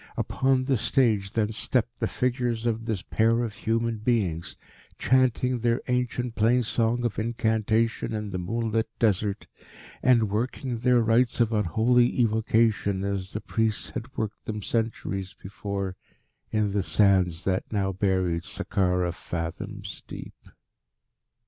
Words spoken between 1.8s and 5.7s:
the figures of this pair of human beings, chanting